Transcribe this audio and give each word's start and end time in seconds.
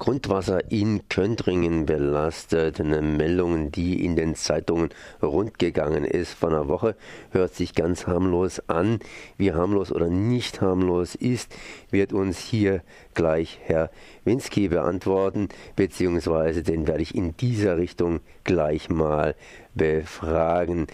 Grundwasser 0.00 0.72
in 0.72 1.08
Köntringen 1.10 1.84
belastet. 1.84 2.80
Eine 2.80 3.02
Meldung, 3.02 3.70
die 3.70 4.02
in 4.02 4.16
den 4.16 4.34
Zeitungen 4.34 4.88
rundgegangen 5.22 6.06
ist 6.06 6.32
von 6.32 6.54
einer 6.54 6.68
Woche, 6.68 6.96
hört 7.32 7.54
sich 7.54 7.74
ganz 7.74 8.06
harmlos 8.06 8.62
an. 8.66 9.00
Wie 9.36 9.52
harmlos 9.52 9.92
oder 9.92 10.08
nicht 10.08 10.62
harmlos 10.62 11.14
ist, 11.14 11.54
wird 11.90 12.14
uns 12.14 12.38
hier 12.38 12.80
gleich 13.12 13.60
Herr 13.62 13.90
Winsky 14.24 14.68
beantworten, 14.68 15.50
beziehungsweise 15.76 16.62
den 16.62 16.88
werde 16.88 17.02
ich 17.02 17.14
in 17.14 17.36
dieser 17.36 17.76
Richtung 17.76 18.20
gleich 18.44 18.88
mal 18.88 19.34
befragen. 19.74 20.86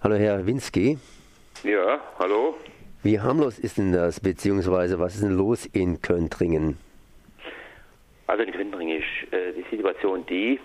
Hallo 0.00 0.14
Herr 0.14 0.46
Winsky. 0.46 0.98
Ja, 1.64 2.00
hallo. 2.20 2.54
Wie 3.02 3.18
harmlos 3.18 3.58
ist 3.58 3.78
denn 3.78 3.90
das, 3.90 4.20
beziehungsweise 4.20 5.00
was 5.00 5.16
ist 5.16 5.24
denn 5.24 5.32
los 5.32 5.66
in 5.66 6.00
Köntringen? 6.00 6.78
Also 8.26 8.42
in 8.42 8.52
Köntringen 8.52 8.98
ist 8.98 9.32
äh, 9.32 9.52
die 9.52 9.64
Situation 9.70 10.24
die, 10.26 10.58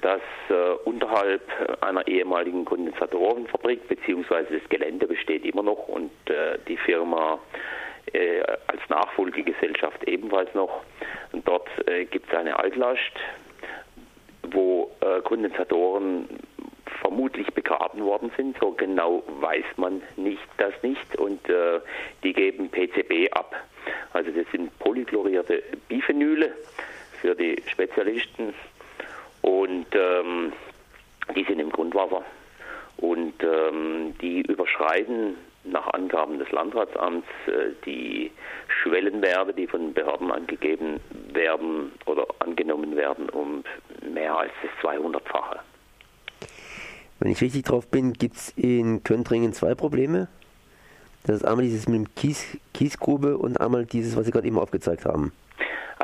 dass 0.00 0.20
äh, 0.50 0.54
unterhalb 0.84 1.42
einer 1.82 2.06
ehemaligen 2.06 2.64
Kondensatorenfabrik 2.64 3.88
beziehungsweise 3.88 4.58
das 4.58 4.68
Gelände 4.68 5.06
besteht 5.06 5.44
immer 5.44 5.62
noch 5.62 5.88
und 5.88 6.10
äh, 6.28 6.58
die 6.68 6.76
Firma 6.76 7.38
äh, 8.12 8.42
als 8.66 8.80
Nachfolgegesellschaft 8.88 10.04
ebenfalls 10.04 10.52
noch. 10.54 10.82
Und 11.32 11.48
dort 11.48 11.68
äh, 11.88 12.04
gibt 12.04 12.30
es 12.30 12.38
eine 12.38 12.58
Altlast, 12.58 13.00
wo 14.42 14.90
äh, 15.00 15.22
Kondensatoren 15.22 16.28
vermutlich 17.00 17.46
begraben 17.54 18.04
worden 18.04 18.30
sind. 18.36 18.58
So 18.60 18.72
genau 18.72 19.22
weiß 19.40 19.64
man 19.76 20.02
nicht 20.16 20.46
das 20.58 20.74
nicht 20.82 21.16
und 21.16 21.40
die 22.22 22.32
geben 22.32 22.70
PCB 22.70 23.32
ab. 23.32 23.54
Also 24.12 24.30
das 24.30 24.46
sind 24.52 24.78
polychlorierte 24.78 25.62
Biphenyle 25.88 26.52
für 27.24 27.34
die 27.34 27.56
Spezialisten 27.72 28.52
und 29.40 29.86
ähm, 29.92 30.52
die 31.34 31.42
sind 31.44 31.58
im 31.58 31.70
Grundwasser 31.70 32.22
und 32.98 33.32
ähm, 33.42 34.12
die 34.20 34.42
überschreiten 34.42 35.34
nach 35.64 35.86
Angaben 35.94 36.38
des 36.38 36.52
Landratsamts 36.52 37.26
äh, 37.46 37.70
die 37.86 38.30
Schwellenwerte, 38.68 39.54
die 39.54 39.66
von 39.66 39.94
Behörden 39.94 40.30
angegeben 40.30 41.00
werden 41.32 41.92
oder 42.04 42.26
angenommen 42.40 42.94
werden, 42.94 43.30
um 43.30 43.64
mehr 44.12 44.36
als 44.36 44.52
das 44.62 44.90
200-fache. 44.90 45.60
Wenn 47.20 47.32
ich 47.32 47.40
richtig 47.40 47.62
drauf 47.62 47.86
bin, 47.86 48.12
gibt 48.12 48.36
es 48.36 48.52
in 48.54 49.02
Köntringen 49.02 49.54
zwei 49.54 49.74
Probleme. 49.74 50.28
Das 51.22 51.36
ist 51.36 51.44
einmal 51.46 51.64
dieses 51.64 51.88
mit 51.88 51.96
dem 51.96 52.14
Kies, 52.16 52.58
Kiesgrube 52.74 53.38
und 53.38 53.58
einmal 53.58 53.86
dieses, 53.86 54.14
was 54.14 54.26
Sie 54.26 54.30
gerade 54.30 54.46
eben 54.46 54.58
aufgezeigt 54.58 55.06
haben. 55.06 55.32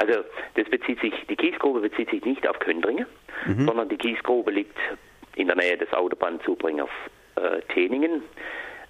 Also 0.00 0.24
das 0.54 0.66
bezieht 0.70 0.98
sich, 1.00 1.12
die 1.28 1.36
Kiesgrube 1.36 1.80
bezieht 1.80 2.08
sich 2.08 2.24
nicht 2.24 2.48
auf 2.48 2.58
Köndringen, 2.58 3.04
mhm. 3.44 3.66
sondern 3.66 3.90
die 3.90 3.98
Kiesgrube 3.98 4.50
liegt 4.50 4.78
in 5.36 5.46
der 5.46 5.56
Nähe 5.56 5.76
des 5.76 5.92
Autobahnzubringers 5.92 6.88
äh, 7.36 7.60
Teningen. 7.74 8.22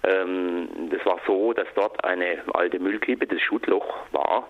Ähm, 0.03 0.69
das 0.89 1.05
war 1.05 1.19
so, 1.27 1.51
dass 1.51 1.67
dort 1.75 2.01
eine 2.05 2.37
alte 2.53 2.79
Müllkippe, 2.79 3.27
das 3.27 3.41
Schuttloch 3.41 3.93
war 4.13 4.47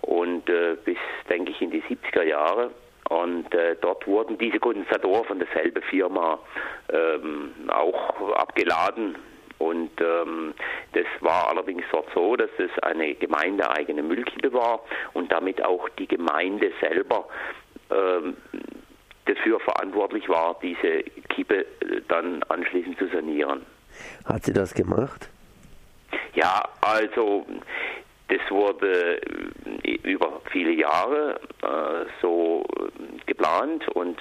und 0.00 0.48
äh, 0.48 0.76
bis, 0.82 0.96
denke 1.28 1.50
ich, 1.50 1.60
in 1.60 1.70
die 1.70 1.82
70er 1.82 2.22
Jahre 2.22 2.70
und 3.10 3.54
äh, 3.54 3.76
dort 3.82 4.06
wurden 4.06 4.38
diese 4.38 4.58
Kondensatoren 4.58 5.26
von 5.26 5.38
derselben 5.38 5.82
Firma 5.82 6.38
ähm, 6.90 7.52
auch 7.68 8.32
abgeladen 8.38 9.16
und 9.60 9.90
ähm, 10.00 10.54
das 10.94 11.04
war 11.20 11.50
allerdings 11.50 11.84
dort 11.92 12.08
so, 12.14 12.34
dass 12.34 12.48
es 12.56 12.70
eine 12.82 13.14
gemeindeeigene 13.14 14.02
Müllkippe 14.02 14.52
war 14.54 14.80
und 15.12 15.30
damit 15.30 15.62
auch 15.62 15.86
die 15.90 16.08
Gemeinde 16.08 16.72
selber 16.80 17.28
ähm, 17.90 18.38
dafür 19.26 19.60
verantwortlich 19.60 20.26
war, 20.30 20.56
diese 20.62 21.02
Kippe 21.28 21.60
äh, 21.60 22.00
dann 22.08 22.42
anschließend 22.44 22.98
zu 22.98 23.08
sanieren. 23.08 23.66
Hat 24.24 24.44
sie 24.44 24.54
das 24.54 24.72
gemacht? 24.72 25.28
Ja, 26.34 26.62
also 26.80 27.44
das 28.28 28.40
wurde 28.50 29.20
äh, 29.82 30.10
über 30.10 30.40
viele 30.50 30.72
Jahre 30.72 31.38
äh, 31.62 32.06
so 32.22 32.64
geplant 33.26 33.86
und 33.88 34.18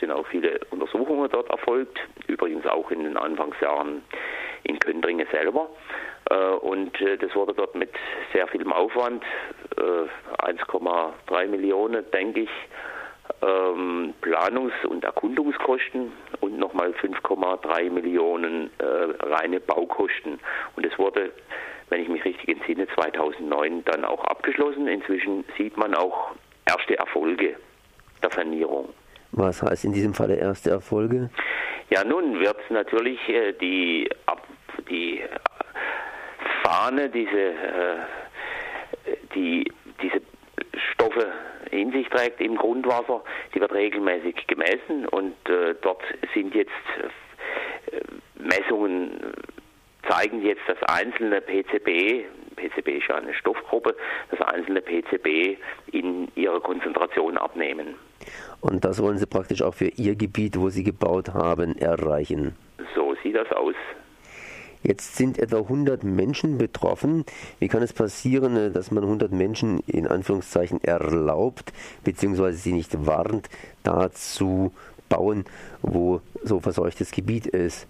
sind 0.00 0.10
auch 0.10 0.26
viele 0.26 0.60
Untersuchungen 0.70 1.30
dort 1.30 1.48
erfolgt, 1.48 1.98
übrigens 2.26 2.66
auch 2.66 2.90
in 2.90 3.04
den 3.04 3.16
Anfangsjahren 3.16 4.02
in 4.64 4.78
Köndringen 4.78 5.26
selber. 5.30 5.68
Äh, 6.30 6.34
und 6.34 7.00
äh, 7.00 7.16
das 7.16 7.34
wurde 7.34 7.54
dort 7.54 7.74
mit 7.74 7.90
sehr 8.32 8.46
vielem 8.48 8.72
Aufwand, 8.72 9.22
1,3 9.76 11.42
äh, 11.42 11.46
Millionen, 11.46 12.04
denke 12.12 12.40
ich, 12.40 12.50
ähm, 13.42 14.14
Planungs- 14.20 14.86
und 14.86 15.04
Erkundungskosten 15.04 16.12
und 16.40 16.58
nochmal 16.58 16.90
5,3 16.92 17.90
Millionen 17.90 18.70
reine 18.78 19.60
Baukosten. 19.60 20.38
Und 20.76 20.86
es 20.86 20.98
wurde, 20.98 21.32
wenn 21.88 22.02
ich 22.02 22.08
mich 22.08 22.24
richtig 22.24 22.48
entsinne, 22.48 22.86
2009 22.94 23.84
dann 23.84 24.04
auch 24.04 24.24
abgeschlossen. 24.24 24.86
Inzwischen 24.88 25.44
sieht 25.56 25.76
man 25.76 25.94
auch 25.94 26.32
erste 26.66 26.98
Erfolge 26.98 27.56
der 28.22 28.30
Sanierung. 28.30 28.88
Was 29.32 29.62
heißt 29.62 29.86
in 29.86 29.92
diesem 29.92 30.14
Falle 30.14 30.36
erste 30.36 30.70
Erfolge? 30.70 31.30
Ja, 31.92 32.04
nun 32.04 32.40
wird 32.40 32.70
natürlich 32.70 33.20
äh, 33.28 33.52
die, 33.52 34.08
die 34.88 35.22
Fahne, 36.62 37.10
diese, 37.10 37.38
äh, 37.38 37.96
die 39.34 39.70
diese 40.00 40.22
Stoffe 40.92 41.30
in 41.70 41.92
sich 41.92 42.08
trägt 42.08 42.40
im 42.40 42.56
Grundwasser, 42.56 43.22
die 43.54 43.60
wird 43.60 43.74
regelmäßig 43.74 44.46
gemessen 44.46 45.06
und 45.08 45.36
äh, 45.50 45.74
dort 45.82 46.02
sind 46.32 46.54
jetzt 46.54 46.70
äh, 47.92 48.00
Messungen 48.36 49.34
zeigen 50.08 50.42
jetzt, 50.46 50.62
dass 50.66 50.82
einzelne 50.84 51.42
PCB, 51.42 52.24
PCB 52.56 52.88
ist 52.88 53.08
ja 53.08 53.16
eine 53.16 53.34
Stoffgruppe, 53.34 53.94
dass 54.30 54.40
einzelne 54.40 54.80
PCB 54.80 55.58
in 55.92 56.32
ihrer 56.36 56.60
Konzentration 56.60 57.36
abnehmen. 57.36 57.96
Und 58.60 58.84
das 58.84 59.02
wollen 59.02 59.18
Sie 59.18 59.26
praktisch 59.26 59.62
auch 59.62 59.74
für 59.74 59.88
Ihr 59.88 60.14
Gebiet, 60.14 60.58
wo 60.58 60.68
Sie 60.68 60.84
gebaut 60.84 61.34
haben, 61.34 61.76
erreichen. 61.76 62.56
So 62.94 63.14
sieht 63.22 63.36
das 63.36 63.50
aus. 63.52 63.74
Jetzt 64.82 65.16
sind 65.16 65.38
etwa 65.38 65.58
100 65.58 66.02
Menschen 66.02 66.58
betroffen. 66.58 67.24
Wie 67.60 67.68
kann 67.68 67.82
es 67.82 67.92
passieren, 67.92 68.72
dass 68.72 68.90
man 68.90 69.04
100 69.04 69.30
Menschen 69.30 69.78
in 69.86 70.08
Anführungszeichen 70.08 70.82
erlaubt, 70.82 71.72
beziehungsweise 72.02 72.56
sie 72.58 72.72
nicht 72.72 73.06
warnt, 73.06 73.48
da 73.84 74.10
zu 74.10 74.72
bauen, 75.08 75.44
wo 75.82 76.20
so 76.42 76.58
verseuchtes 76.58 77.12
Gebiet 77.12 77.46
ist? 77.46 77.86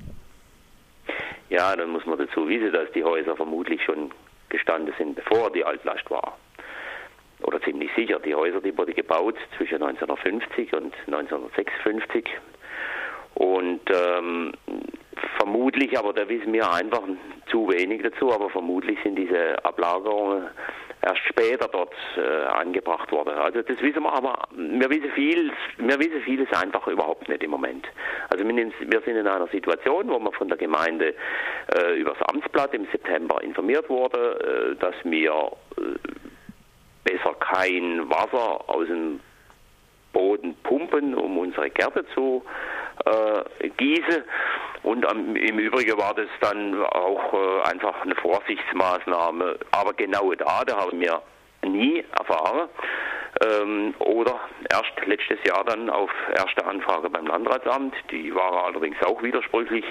Ja, 1.49 1.75
dann 1.77 1.91
muss 1.91 2.05
man 2.05 2.19
dazu 2.19 2.47
wissen, 2.47 2.73
dass 2.73 2.91
die 2.93 3.05
Häuser 3.05 3.37
vermutlich 3.37 3.83
schon 3.85 4.11
gestanden 4.51 4.93
sind, 4.99 5.15
bevor 5.17 5.51
die 5.51 5.65
Altlast 5.65 6.11
war 6.11 6.37
oder 7.45 7.61
ziemlich 7.63 7.91
sicher, 7.97 8.19
die 8.19 8.35
Häuser, 8.35 8.61
die 8.61 8.77
wurden 8.77 8.95
gebaut 8.95 9.37
zwischen 9.57 9.83
1950 9.83 10.73
und 10.75 10.95
1956. 11.07 12.29
Und 13.35 13.81
ähm, 13.91 14.53
vermutlich, 15.39 15.99
aber 15.99 16.13
da 16.13 16.29
wissen 16.29 16.53
wir 16.53 16.71
einfach 16.71 17.03
zu 17.51 17.69
wenig 17.69 18.03
dazu, 18.03 18.33
aber 18.33 18.51
vermutlich 18.51 18.99
sind 19.03 19.17
diese 19.17 19.65
Ablagerungen 19.65 20.49
erst 21.03 21.21
später 21.29 21.69
dort 21.69 21.95
äh, 22.17 22.45
angebracht 22.47 23.11
worden. 23.11 23.31
Also 23.31 23.63
das 23.63 23.81
wissen 23.83 24.03
wir, 24.03 24.13
aber 24.13 24.47
wir 24.53 24.89
wissen 24.89 25.11
viel, 25.13 25.51
wir 25.79 25.99
wissen 25.99 26.23
vieles 26.25 26.53
einfach 26.53 26.87
überhaupt 26.87 27.29
nicht 27.29 27.43
im 27.43 27.51
Moment. 27.51 27.87
Also 28.31 28.47
wir, 28.47 28.55
sind 28.55 29.17
in 29.17 29.27
einer 29.27 29.49
Situation, 29.49 30.09
wo 30.09 30.19
man 30.19 30.33
von 30.33 30.49
der 30.49 30.57
Gemeinde 30.57 31.15
äh, 31.77 32.01
über 32.01 32.15
das 32.17 32.29
Amtsblatt 32.29 32.73
im 32.75 32.87
September 32.93 33.43
informiert 33.43 33.89
wurde, 33.89 34.75
äh, 34.75 34.77
dass 34.77 34.95
wir 35.03 35.33
äh, 35.77 36.22
besser 37.05 37.35
kein 37.41 38.09
Wasser 38.09 38.69
aus 38.69 38.87
dem 38.87 39.21
Boden 40.13 40.55
pumpen, 40.63 41.15
um 41.15 41.39
unsere 41.39 41.71
Gärte 41.71 42.05
zu 42.15 42.45
äh, 43.05 43.69
gießen. 43.71 44.25
Und 44.83 45.07
am, 45.07 45.37
im 45.37 45.59
Übrigen 45.59 45.97
war 45.99 46.15
das 46.15 46.29
dann 46.41 46.83
auch 46.85 47.33
äh, 47.33 47.71
einfach 47.71 48.03
eine 48.03 48.15
Vorsichtsmaßnahme. 48.17 49.59
Aber 49.71 49.93
genau 49.95 50.33
da, 50.35 50.65
da 50.65 50.77
haben 50.77 51.01
wir 51.01 51.23
nie 51.63 52.05
erfahren. 52.19 52.69
Ähm, 53.47 53.95
oder 54.01 54.41
erst 54.71 55.07
letztes 55.07 55.39
Jahr 55.45 55.65
dann 55.65 55.89
auf 55.89 56.11
erste 56.37 56.65
Anfrage 56.67 57.09
beim 57.09 57.27
Landratsamt. 57.27 57.95
Die 58.11 58.35
war 58.35 58.65
allerdings 58.65 58.97
auch 59.05 59.23
widersprüchlich. 59.23 59.85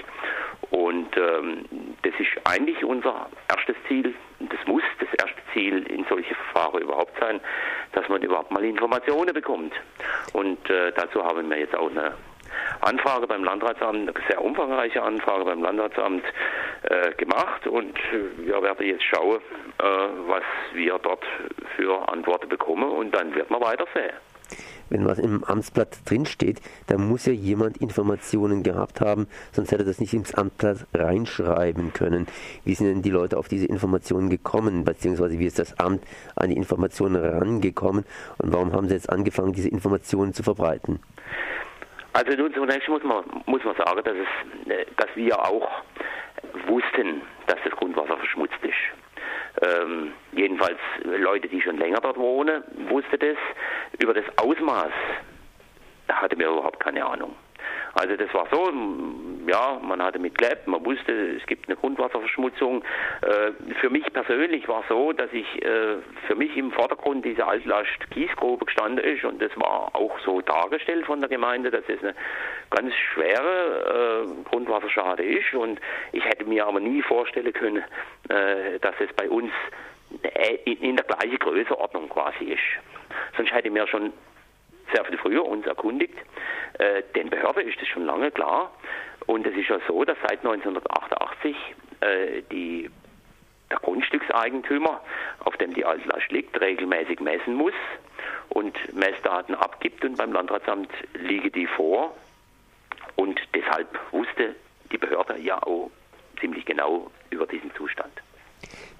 Und 0.70 1.16
ähm, 1.16 1.64
das 2.02 2.12
ist 2.18 2.30
eigentlich 2.44 2.84
unser 2.84 3.28
erstes 3.48 3.76
Ziel. 3.88 4.14
Das 4.40 4.60
muss 4.66 4.82
das 5.00 5.08
erste 5.14 5.41
Ziel 5.52 5.86
in 5.86 6.04
solche 6.08 6.34
Verfahren 6.34 6.82
überhaupt 6.82 7.18
sein, 7.20 7.40
dass 7.92 8.08
man 8.08 8.22
überhaupt 8.22 8.50
mal 8.50 8.64
Informationen 8.64 9.32
bekommt. 9.34 9.72
Und 10.32 10.68
äh, 10.70 10.92
dazu 10.92 11.24
haben 11.24 11.48
wir 11.50 11.58
jetzt 11.58 11.76
auch 11.76 11.90
eine 11.90 12.12
Anfrage 12.80 13.26
beim 13.26 13.44
Landratsamt, 13.44 14.08
eine 14.08 14.26
sehr 14.28 14.42
umfangreiche 14.42 15.02
Anfrage 15.02 15.44
beim 15.44 15.62
Landratsamt 15.62 16.24
äh, 16.82 17.12
gemacht 17.12 17.66
und 17.66 17.96
äh, 17.96 18.46
wir 18.46 18.62
werden 18.62 18.86
jetzt 18.86 19.04
schauen, 19.04 19.40
äh, 19.78 19.84
was 20.26 20.42
wir 20.72 20.98
dort 20.98 21.24
für 21.76 22.08
Antworten 22.08 22.48
bekommen 22.48 22.90
und 22.90 23.12
dann 23.14 23.34
wird 23.34 23.50
man 23.50 23.60
weiter 23.60 23.86
sehen. 23.94 24.31
Wenn 24.90 25.06
was 25.06 25.18
im 25.18 25.44
Amtsblatt 25.44 25.98
drinsteht, 26.04 26.60
dann 26.86 27.08
muss 27.08 27.26
ja 27.26 27.32
jemand 27.32 27.78
Informationen 27.78 28.62
gehabt 28.62 29.00
haben, 29.00 29.26
sonst 29.52 29.72
hätte 29.72 29.82
er 29.82 29.86
das 29.86 30.00
nicht 30.00 30.14
ins 30.14 30.34
Amtsblatt 30.34 30.86
reinschreiben 30.94 31.92
können. 31.92 32.26
Wie 32.64 32.74
sind 32.74 32.88
denn 32.88 33.02
die 33.02 33.10
Leute 33.10 33.38
auf 33.38 33.48
diese 33.48 33.66
Informationen 33.66 34.30
gekommen, 34.30 34.84
beziehungsweise 34.84 35.38
wie 35.38 35.46
ist 35.46 35.58
das 35.58 35.78
Amt 35.78 36.02
an 36.36 36.50
die 36.50 36.56
Informationen 36.56 37.16
rangekommen 37.16 38.04
und 38.38 38.52
warum 38.52 38.72
haben 38.72 38.88
sie 38.88 38.94
jetzt 38.94 39.10
angefangen, 39.10 39.52
diese 39.52 39.68
Informationen 39.68 40.34
zu 40.34 40.42
verbreiten? 40.42 41.00
Also 42.14 42.36
nun 42.36 42.52
zunächst 42.52 42.88
muss 42.88 43.02
man, 43.02 43.24
muss 43.46 43.64
man 43.64 43.74
sagen, 43.76 44.02
dass, 44.04 44.14
es, 44.14 44.70
äh, 44.70 44.84
dass 44.96 45.08
wir 45.14 45.38
auch 45.38 45.68
wussten, 46.66 47.22
dass 47.46 47.56
das 47.64 47.72
Grundwasser 47.72 48.16
verschmutzt 48.16 48.58
ist. 48.62 49.01
Ähm, 49.60 50.12
jedenfalls 50.32 50.78
Leute, 51.04 51.48
die 51.48 51.60
schon 51.60 51.76
länger 51.76 52.00
dort 52.00 52.16
wohnen, 52.16 52.62
wussten 52.88 53.18
das. 53.18 53.36
Über 53.98 54.14
das 54.14 54.24
Ausmaß 54.38 54.92
hatte 56.08 56.36
mir 56.36 56.48
überhaupt 56.48 56.80
keine 56.80 57.04
Ahnung. 57.04 57.34
Also 57.94 58.16
das 58.16 58.32
war 58.32 58.46
so, 58.50 58.72
ja, 59.46 59.78
man 59.82 60.02
hatte 60.02 60.18
mitgelebt, 60.18 60.66
man 60.66 60.84
wusste, 60.84 61.12
es 61.36 61.46
gibt 61.46 61.68
eine 61.68 61.76
Grundwasserverschmutzung. 61.76 62.82
Äh, 63.22 63.74
für 63.80 63.90
mich 63.90 64.10
persönlich 64.12 64.66
war 64.68 64.80
es 64.80 64.88
so, 64.88 65.12
dass 65.12 65.32
ich 65.32 65.62
äh, 65.62 65.96
für 66.26 66.34
mich 66.34 66.56
im 66.56 66.72
Vordergrund 66.72 67.24
diese 67.24 67.46
Altlast 67.46 68.10
Kiesgrube 68.10 68.64
gestanden 68.64 69.04
ist 69.04 69.24
und 69.24 69.42
das 69.42 69.50
war 69.56 69.94
auch 69.94 70.18
so 70.20 70.40
dargestellt 70.40 71.04
von 71.06 71.20
der 71.20 71.28
Gemeinde, 71.28 71.70
dass 71.70 71.84
es 71.88 72.02
eine 72.02 72.14
ganz 72.70 72.94
schwere 73.12 74.24
äh, 74.26 74.48
Grundwasserschade 74.48 75.22
ist 75.22 75.52
und 75.54 75.80
ich 76.12 76.24
hätte 76.24 76.44
mir 76.44 76.66
aber 76.66 76.80
nie 76.80 77.02
vorstellen 77.02 77.52
können, 77.52 77.84
äh, 78.28 78.78
dass 78.80 78.94
es 79.00 79.12
bei 79.14 79.28
uns 79.28 79.52
äh, 80.22 80.56
in, 80.64 80.78
in 80.78 80.96
der 80.96 81.04
gleichen 81.04 81.38
Größenordnung 81.38 82.08
quasi 82.08 82.44
ist. 82.44 82.60
Sonst 83.36 83.52
hätte 83.52 83.68
ich 83.68 83.74
mir 83.74 83.86
schon 83.86 84.12
sehr 84.92 85.04
viel 85.04 85.18
früher 85.18 85.44
uns 85.44 85.66
erkundigt. 85.66 86.14
Äh, 86.78 87.02
den 87.14 87.30
Behörden 87.30 87.66
ist 87.68 87.80
das 87.80 87.88
schon 87.88 88.04
lange 88.04 88.30
klar. 88.30 88.70
Und 89.26 89.46
es 89.46 89.56
ist 89.56 89.68
ja 89.68 89.78
so, 89.86 90.04
dass 90.04 90.16
seit 90.22 90.44
1988 90.44 91.56
äh, 92.00 92.42
die, 92.50 92.90
der 93.70 93.78
Grundstückseigentümer, 93.78 95.00
auf 95.44 95.56
dem 95.58 95.74
die 95.74 95.84
Altlast 95.84 96.30
liegt, 96.30 96.60
regelmäßig 96.60 97.20
messen 97.20 97.54
muss 97.54 97.74
und 98.48 98.76
Messdaten 98.94 99.54
abgibt 99.54 100.04
und 100.04 100.16
beim 100.16 100.32
Landratsamt 100.32 100.90
liegen 101.14 101.52
die 101.52 101.66
vor. 101.66 102.14
Und 103.16 103.40
deshalb 103.54 103.88
wusste 104.10 104.54
die 104.90 104.98
Behörde 104.98 105.38
ja 105.38 105.62
auch 105.62 105.90
ziemlich 106.40 106.64
genau 106.64 107.10
über 107.30 107.46
diesen 107.46 107.72
Zustand. 107.74 108.12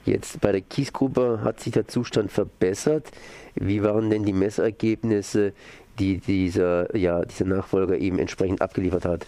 Jetzt 0.05 0.41
bei 0.41 0.51
der 0.51 0.63
Kiesgrube 0.63 1.41
hat 1.45 1.61
sich 1.61 1.73
der 1.73 1.87
Zustand 1.87 2.33
verbessert. 2.33 3.11
Wie 3.55 3.83
waren 3.85 4.11
denn 4.11 4.25
die 4.25 4.33
Messergebnisse, 4.33 5.53
die 5.99 6.19
dieser, 6.19 6.97
ja, 6.97 7.25
dieser 7.25 7.45
Nachfolger 7.45 7.97
eben 7.97 8.19
entsprechend 8.19 8.63
abgeliefert 8.63 9.05
hat? 9.05 9.27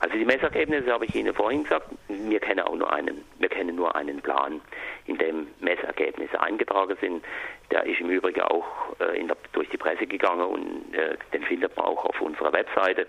Also 0.00 0.16
die 0.16 0.24
Messergebnisse 0.24 0.90
habe 0.90 1.04
ich 1.04 1.14
Ihnen 1.14 1.34
vorhin 1.34 1.62
gesagt. 1.62 1.86
Wir 2.08 2.40
kennen 2.40 2.60
auch 2.60 2.74
nur 2.74 2.90
einen, 2.90 3.22
wir 3.38 3.48
kennen 3.48 3.76
nur 3.76 3.94
einen 3.94 4.20
Plan, 4.22 4.60
in 5.06 5.18
dem 5.18 5.48
Messergebnisse 5.60 6.40
eingetragen 6.40 6.96
sind. 7.00 7.22
Der 7.70 7.84
ist 7.84 8.00
im 8.00 8.08
Übrigen 8.08 8.40
auch 8.40 8.64
äh, 8.98 9.24
der, 9.24 9.36
durch 9.52 9.68
die 9.68 9.76
Presse 9.76 10.06
gegangen 10.06 10.46
und 10.46 10.94
äh, 10.94 11.16
den 11.32 11.42
findet 11.42 11.76
man 11.76 11.86
auch 11.86 12.04
auf 12.06 12.20
unserer 12.20 12.52
Webseite. 12.52 13.02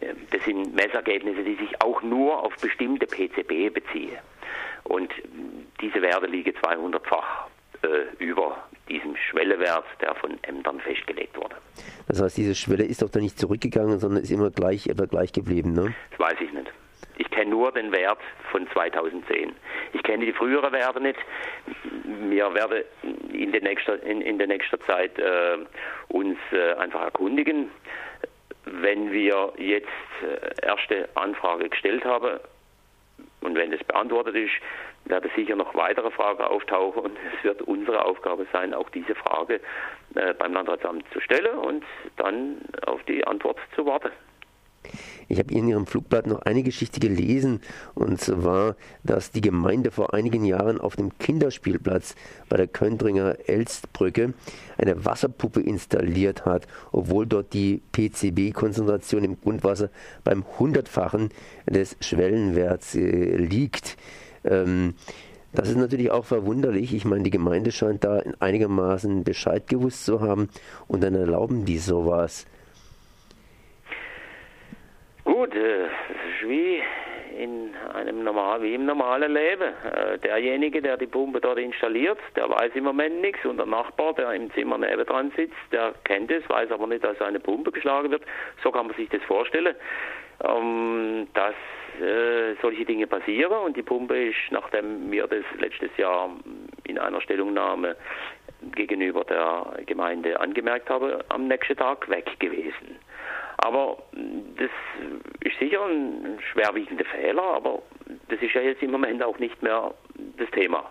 Äh, 0.00 0.12
das 0.30 0.44
sind 0.44 0.74
Messergebnisse, 0.74 1.42
die 1.42 1.54
sich 1.54 1.80
auch 1.82 2.02
nur 2.02 2.44
auf 2.44 2.54
bestimmte 2.60 3.06
PCB 3.06 3.72
beziehen. 3.72 4.18
Und 4.88 5.12
diese 5.80 6.00
Werte 6.02 6.26
liegen 6.26 6.50
200-fach 6.56 7.48
äh, 7.82 8.22
über 8.24 8.56
diesem 8.88 9.14
Schwellewert, 9.16 9.84
der 10.00 10.14
von 10.14 10.38
Ämtern 10.42 10.80
festgelegt 10.80 11.36
wurde. 11.36 11.56
Das 12.06 12.22
heißt, 12.22 12.36
diese 12.36 12.54
Schwelle 12.54 12.84
ist 12.84 13.02
doch 13.02 13.10
da 13.10 13.20
nicht 13.20 13.38
zurückgegangen, 13.38 13.98
sondern 13.98 14.22
ist 14.22 14.30
immer 14.30 14.50
gleich, 14.50 14.86
etwa 14.86 15.04
gleich 15.04 15.32
geblieben, 15.32 15.72
ne? 15.72 15.94
Das 16.10 16.20
weiß 16.20 16.40
ich 16.40 16.52
nicht. 16.52 16.72
Ich 17.18 17.30
kenne 17.30 17.50
nur 17.50 17.72
den 17.72 17.92
Wert 17.92 18.18
von 18.50 18.66
2010. 18.72 19.52
Ich 19.92 20.02
kenne 20.02 20.24
die 20.24 20.32
früheren 20.32 20.72
Werte 20.72 21.00
nicht. 21.00 21.18
Wir 22.30 22.54
werden 22.54 22.82
in 23.32 23.52
der 23.52 23.62
nächsten, 23.62 24.00
in, 24.00 24.20
in 24.22 24.38
der 24.38 24.46
nächsten 24.46 24.80
Zeit 24.86 25.18
äh, 25.18 25.58
uns 26.08 26.38
äh, 26.52 26.74
einfach 26.74 27.02
erkundigen. 27.02 27.70
Wenn 28.64 29.12
wir 29.12 29.52
jetzt 29.58 29.88
äh, 30.22 30.66
erste 30.66 31.08
Anfrage 31.14 31.68
gestellt 31.68 32.04
haben, 32.04 32.38
und 33.48 33.56
wenn 33.56 33.70
das 33.70 33.82
beantwortet 33.84 34.36
ist, 34.36 34.52
werden 35.06 35.30
sicher 35.34 35.56
noch 35.56 35.74
weitere 35.74 36.10
Fragen 36.10 36.42
auftauchen 36.42 37.02
und 37.02 37.16
es 37.36 37.44
wird 37.44 37.62
unsere 37.62 38.04
Aufgabe 38.04 38.46
sein, 38.52 38.74
auch 38.74 38.90
diese 38.90 39.14
Frage 39.14 39.60
äh, 40.14 40.34
beim 40.34 40.52
Landratsamt 40.52 41.04
zu 41.12 41.20
stellen 41.20 41.56
und 41.56 41.82
dann 42.16 42.58
auf 42.86 43.02
die 43.04 43.26
Antwort 43.26 43.58
zu 43.74 43.86
warten. 43.86 44.10
Ich 45.28 45.38
habe 45.38 45.52
in 45.52 45.68
Ihrem 45.68 45.86
Flugblatt 45.86 46.26
noch 46.26 46.40
eine 46.42 46.62
Geschichte 46.62 47.00
gelesen, 47.00 47.60
und 47.94 48.20
zwar, 48.20 48.76
dass 49.04 49.30
die 49.30 49.42
Gemeinde 49.42 49.90
vor 49.90 50.14
einigen 50.14 50.44
Jahren 50.44 50.80
auf 50.80 50.96
dem 50.96 51.16
Kinderspielplatz 51.18 52.14
bei 52.48 52.56
der 52.56 52.66
Köndringer 52.66 53.36
Elstbrücke 53.46 54.32
eine 54.78 55.04
Wasserpuppe 55.04 55.60
installiert 55.60 56.46
hat, 56.46 56.66
obwohl 56.92 57.26
dort 57.26 57.52
die 57.52 57.82
PCB-Konzentration 57.92 59.24
im 59.24 59.40
Grundwasser 59.40 59.90
beim 60.24 60.44
Hundertfachen 60.58 61.30
des 61.66 61.96
Schwellenwerts 62.00 62.94
äh, 62.94 63.36
liegt. 63.36 63.98
Ähm, 64.44 64.94
das 65.52 65.68
ist 65.68 65.76
natürlich 65.76 66.10
auch 66.10 66.24
verwunderlich. 66.24 66.94
Ich 66.94 67.04
meine, 67.04 67.24
die 67.24 67.30
Gemeinde 67.30 67.72
scheint 67.72 68.04
da 68.04 68.22
einigermaßen 68.38 69.24
Bescheid 69.24 69.66
gewusst 69.66 70.04
zu 70.04 70.20
haben 70.20 70.48
und 70.86 71.02
dann 71.02 71.14
erlauben 71.14 71.64
die 71.64 71.78
sowas. 71.78 72.46
Gut, 75.48 75.56
es 75.56 76.42
ist 76.42 76.48
wie 76.48 76.82
in 77.38 77.74
einem 77.94 78.22
normal, 78.22 78.60
wie 78.60 78.74
im 78.74 78.84
normalen 78.84 79.32
Leben. 79.32 79.72
Äh, 79.84 80.18
derjenige, 80.18 80.82
der 80.82 80.98
die 80.98 81.06
Pumpe 81.06 81.40
dort 81.40 81.58
installiert, 81.58 82.18
der 82.36 82.50
weiß 82.50 82.72
im 82.74 82.84
Moment 82.84 83.22
nichts 83.22 83.44
und 83.46 83.56
der 83.56 83.64
Nachbar, 83.64 84.12
der 84.12 84.32
im 84.32 84.52
Zimmer 84.52 84.76
nebendran 84.76 85.32
sitzt, 85.36 85.56
der 85.72 85.94
kennt 86.04 86.30
es, 86.30 86.46
weiß 86.50 86.70
aber 86.70 86.86
nicht, 86.86 87.02
dass 87.02 87.18
eine 87.22 87.40
Pumpe 87.40 87.72
geschlagen 87.72 88.10
wird. 88.10 88.24
So 88.62 88.70
kann 88.70 88.88
man 88.88 88.96
sich 88.96 89.08
das 89.08 89.22
vorstellen, 89.22 89.74
ähm, 90.44 91.28
dass 91.32 91.54
äh, 92.02 92.54
solche 92.60 92.84
Dinge 92.84 93.06
passieren 93.06 93.58
und 93.58 93.74
die 93.74 93.82
Pumpe 93.82 94.28
ist, 94.28 94.50
nachdem 94.50 95.10
wir 95.10 95.26
das 95.28 95.44
letztes 95.58 95.96
Jahr 95.96 96.30
in 96.84 96.98
einer 96.98 97.22
Stellungnahme 97.22 97.96
gegenüber 98.74 99.24
der 99.24 99.82
Gemeinde 99.86 100.38
angemerkt 100.40 100.90
haben, 100.90 101.12
am 101.30 101.48
nächsten 101.48 101.76
Tag 101.76 102.06
weg 102.10 102.38
gewesen. 102.38 102.98
Aber 103.68 103.98
das 104.56 104.70
ist 105.44 105.58
sicher 105.60 105.84
ein 105.84 106.38
schwerwiegender 106.52 107.04
Fehler, 107.04 107.42
aber 107.42 107.82
das 108.30 108.40
ist 108.40 108.54
ja 108.54 108.62
jetzt 108.62 108.82
im 108.82 108.90
Moment 108.90 109.22
auch 109.22 109.38
nicht 109.38 109.62
mehr 109.62 109.92
das 110.38 110.50
Thema. 110.52 110.90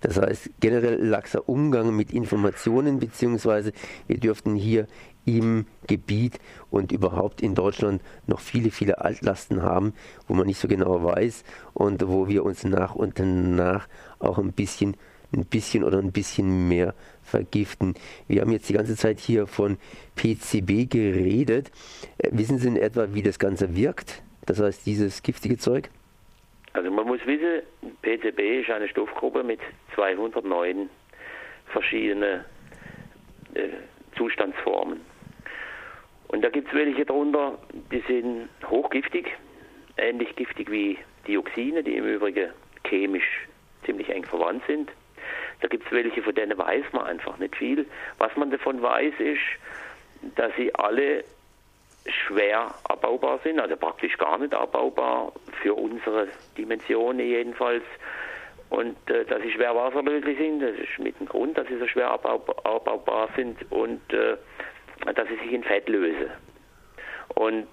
Das 0.00 0.18
heißt, 0.18 0.50
generell 0.58 1.04
laxer 1.04 1.46
Umgang 1.46 1.94
mit 1.94 2.14
Informationen, 2.14 3.00
beziehungsweise 3.00 3.72
wir 4.06 4.16
dürften 4.16 4.54
hier 4.54 4.86
im 5.26 5.66
Gebiet 5.86 6.38
und 6.70 6.90
überhaupt 6.90 7.42
in 7.42 7.54
Deutschland 7.54 8.00
noch 8.26 8.40
viele, 8.40 8.70
viele 8.70 8.98
Altlasten 8.98 9.62
haben, 9.62 9.92
wo 10.26 10.32
man 10.32 10.46
nicht 10.46 10.58
so 10.58 10.68
genau 10.68 11.04
weiß 11.04 11.44
und 11.74 12.08
wo 12.08 12.28
wir 12.28 12.46
uns 12.46 12.64
nach 12.64 12.94
und 12.94 13.18
nach 13.18 13.88
auch 14.20 14.38
ein 14.38 14.52
bisschen 14.52 14.96
ein 15.36 15.46
bisschen 15.46 15.84
oder 15.84 15.98
ein 15.98 16.12
bisschen 16.12 16.68
mehr 16.68 16.94
vergiften. 17.22 17.94
Wir 18.28 18.40
haben 18.40 18.52
jetzt 18.52 18.68
die 18.68 18.74
ganze 18.74 18.96
Zeit 18.96 19.18
hier 19.18 19.46
von 19.46 19.78
PCB 20.16 20.90
geredet. 20.90 21.70
Äh, 22.18 22.30
wissen 22.32 22.58
Sie 22.58 22.68
in 22.68 22.76
etwa, 22.76 23.14
wie 23.14 23.22
das 23.22 23.38
Ganze 23.38 23.76
wirkt? 23.76 24.22
Das 24.46 24.60
heißt, 24.60 24.86
dieses 24.86 25.22
giftige 25.22 25.58
Zeug? 25.58 25.90
Also 26.72 26.90
man 26.90 27.06
muss 27.06 27.20
wissen, 27.26 27.62
PCB 28.02 28.60
ist 28.60 28.70
eine 28.70 28.88
Stoffgruppe 28.88 29.42
mit 29.42 29.60
209 29.94 30.90
verschiedenen 31.66 32.44
äh, 33.54 33.68
Zustandsformen. 34.16 35.00
Und 36.28 36.42
da 36.42 36.50
gibt 36.50 36.68
es 36.68 36.74
welche 36.74 37.04
darunter, 37.04 37.58
die 37.90 38.02
sind 38.08 38.48
hochgiftig, 38.68 39.26
ähnlich 39.96 40.34
giftig 40.36 40.70
wie 40.70 40.98
Dioxine, 41.26 41.82
die 41.82 41.96
im 41.96 42.04
Übrigen 42.04 42.50
chemisch 42.84 43.46
ziemlich 43.84 44.08
eng 44.10 44.24
verwandt 44.24 44.62
sind. 44.66 44.90
Da 45.60 45.68
gibt 45.68 45.86
es 45.86 45.92
welche, 45.92 46.22
von 46.22 46.34
denen 46.34 46.56
weiß 46.56 46.84
man 46.92 47.06
einfach 47.06 47.38
nicht 47.38 47.56
viel. 47.56 47.86
Was 48.18 48.34
man 48.36 48.50
davon 48.50 48.82
weiß, 48.82 49.14
ist, 49.18 49.40
dass 50.36 50.54
sie 50.56 50.74
alle 50.74 51.24
schwer 52.08 52.74
abbaubar 52.84 53.40
sind, 53.42 53.58
also 53.58 53.76
praktisch 53.76 54.16
gar 54.18 54.38
nicht 54.38 54.54
abbaubar, 54.54 55.32
für 55.62 55.74
unsere 55.74 56.28
Dimensionen 56.56 57.26
jedenfalls. 57.26 57.82
Und 58.68 58.96
äh, 59.10 59.24
dass 59.24 59.42
sie 59.42 59.52
schwer 59.52 59.74
wasserlöslich 59.74 60.38
sind, 60.38 60.60
das 60.60 60.76
ist 60.76 60.98
mit 60.98 61.18
dem 61.20 61.26
Grund, 61.26 61.56
dass 61.56 61.68
sie 61.68 61.78
so 61.78 61.86
schwer 61.86 62.10
abbaubar 62.10 63.28
sind 63.36 63.58
und 63.70 64.00
äh, 64.12 64.36
dass 65.14 65.28
sie 65.28 65.36
sich 65.36 65.52
in 65.52 65.62
Fett 65.62 65.88
lösen. 65.88 66.30
Und 67.34 67.68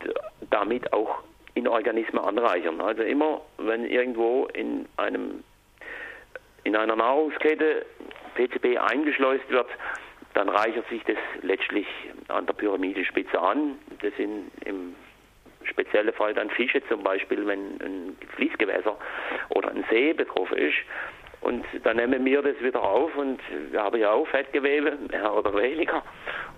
damit 0.49 0.93
auch 0.93 1.23
in 1.55 1.67
Organismen 1.67 2.23
anreichern. 2.23 2.81
Also 2.81 3.03
immer, 3.03 3.41
wenn 3.57 3.85
irgendwo 3.85 4.47
in 4.53 4.87
einem 4.97 5.43
in 6.63 6.75
einer 6.75 6.95
Nahrungskette 6.95 7.85
PCB 8.35 8.77
eingeschleust 8.77 9.49
wird, 9.49 9.67
dann 10.33 10.49
reichert 10.49 10.87
sich 10.89 11.03
das 11.03 11.17
letztlich 11.41 11.87
an 12.27 12.45
der 12.45 12.53
Pyramidenspitze 12.53 13.39
an. 13.39 13.77
Das 14.01 14.15
sind 14.17 14.51
im 14.65 14.95
speziellen 15.65 16.13
Fall 16.13 16.33
dann 16.33 16.49
Fische 16.49 16.81
zum 16.87 17.03
Beispiel, 17.03 17.45
wenn 17.45 17.81
ein 17.81 18.17
Fließgewässer 18.35 18.97
oder 19.49 19.69
ein 19.69 19.85
See 19.89 20.13
betroffen 20.13 20.57
ist. 20.57 20.77
Und 21.41 21.65
dann 21.83 21.97
nehmen 21.97 22.23
wir 22.23 22.41
das 22.41 22.57
wieder 22.61 22.81
auf 22.81 23.13
und 23.17 23.39
wir 23.69 23.83
haben 23.83 23.99
ja 23.99 24.11
auch 24.11 24.25
Fettgewebe, 24.27 24.97
mehr 25.11 25.33
oder 25.33 25.53
weniger. 25.53 26.01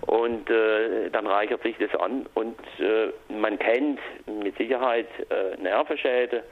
Und 0.02 0.48
äh, 0.48 1.10
dann 1.10 1.26
reichert 1.26 1.62
sich 1.64 1.76
das 1.78 1.92
an 2.00 2.26
und 2.34 2.56
äh, 2.78 3.12
man 3.32 3.58
kennt 3.58 3.98
mit 4.26 4.56
Sicherheit 4.56 5.08
äh, 5.30 5.60
Nervenschäden 5.60 6.42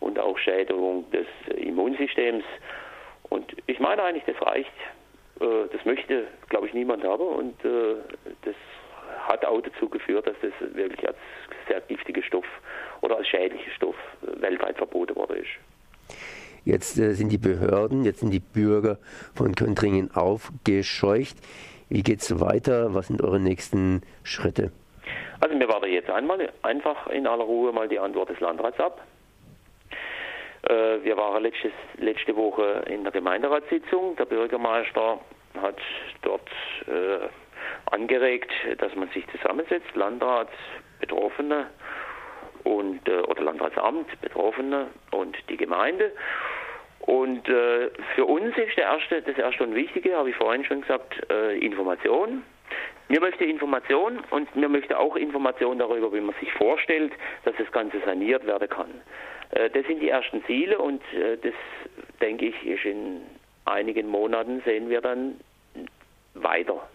und 0.00 0.18
auch 0.18 0.36
Schädigung 0.36 1.08
des 1.12 1.26
Immunsystems. 1.56 2.44
Und 3.28 3.56
ich 3.66 3.80
meine 3.80 4.02
eigentlich, 4.02 4.24
das 4.24 4.40
reicht. 4.46 4.72
Äh, 5.40 5.68
das 5.72 5.84
möchte, 5.84 6.26
glaube 6.48 6.66
ich, 6.66 6.74
niemand 6.74 7.04
haben 7.04 7.26
und 7.26 7.64
äh, 7.64 7.96
das 8.42 8.54
hat 9.28 9.44
auch 9.44 9.60
dazu 9.60 9.88
geführt, 9.88 10.26
dass 10.26 10.36
das 10.40 10.52
wirklich 10.74 11.06
als 11.06 11.16
sehr 11.68 11.80
giftiger 11.82 12.22
Stoff 12.22 12.46
oder 13.02 13.16
als 13.16 13.28
schädlicher 13.28 13.70
Stoff 13.72 13.96
äh, 14.22 14.40
weltweit 14.40 14.76
verboten 14.76 15.16
worden 15.16 15.38
ist. 15.38 16.16
Jetzt 16.64 16.94
sind 16.94 17.30
die 17.30 17.38
Behörden, 17.38 18.04
jetzt 18.04 18.20
sind 18.20 18.32
die 18.32 18.40
Bürger 18.40 18.98
von 19.34 19.54
Köntringen 19.54 20.10
aufgescheucht. 20.12 21.36
Wie 21.88 22.02
geht 22.02 22.20
es 22.22 22.40
weiter? 22.40 22.92
Was 22.92 23.06
sind 23.06 23.22
eure 23.22 23.38
nächsten 23.38 24.02
Schritte? 24.24 24.72
Also 25.38 25.56
wir 25.56 25.68
warten 25.68 25.92
jetzt 25.92 26.10
einmal 26.10 26.52
einfach 26.62 27.06
in 27.06 27.28
aller 27.28 27.44
Ruhe 27.44 27.72
mal 27.72 27.88
die 27.88 28.00
Antwort 28.00 28.30
des 28.30 28.40
Landrats 28.40 28.80
ab. 28.80 29.00
Äh, 30.68 31.04
wir 31.04 31.16
waren 31.16 31.42
letztes, 31.42 31.72
letzte 31.98 32.34
Woche 32.36 32.84
in 32.88 33.04
der 33.04 33.12
Gemeinderatssitzung. 33.12 34.16
Der 34.16 34.24
Bürgermeister 34.24 35.20
hat 35.60 35.78
dort 36.22 36.48
äh, 36.86 37.28
angeregt, 37.90 38.50
dass 38.78 38.94
man 38.96 39.08
sich 39.10 39.24
zusammensetzt, 39.28 39.94
Landrat, 39.94 40.48
Betroffene 41.00 41.66
und 42.64 43.08
äh, 43.08 43.20
oder 43.20 43.42
Landratsamt, 43.42 44.20
Betroffene 44.20 44.88
und 45.12 45.36
die 45.48 45.56
Gemeinde 45.56 46.12
und 47.00 47.46
für 47.46 48.24
uns 48.24 48.56
ist 48.56 48.76
der 48.76 48.86
erste, 48.86 49.22
das 49.22 49.38
erste 49.38 49.62
und 49.62 49.76
wichtige, 49.76 50.16
habe 50.16 50.30
ich 50.30 50.34
vorhin 50.34 50.64
schon 50.64 50.80
gesagt, 50.80 51.14
Information. 51.60 52.42
Mir 53.08 53.20
möchte 53.20 53.44
Information 53.44 54.18
und 54.30 54.56
mir 54.56 54.68
möchte 54.68 54.98
auch 54.98 55.14
Information 55.14 55.78
darüber, 55.78 56.12
wie 56.12 56.20
man 56.20 56.34
sich 56.40 56.52
vorstellt, 56.54 57.12
dass 57.44 57.54
das 57.56 57.70
Ganze 57.70 58.00
saniert 58.04 58.44
werden 58.44 58.68
kann. 58.68 58.90
Äh, 59.50 59.70
das 59.70 59.86
sind 59.86 60.00
die 60.00 60.08
ersten 60.08 60.44
Ziele 60.44 60.78
und 60.78 61.00
äh, 61.12 61.36
das, 61.42 61.54
denke 62.20 62.46
ich, 62.46 62.66
ist 62.66 62.84
in 62.84 63.20
einigen 63.64 64.08
Monaten 64.08 64.62
sehen 64.64 64.88
wir 64.88 65.00
dann 65.00 65.36
weiter. 66.34 66.88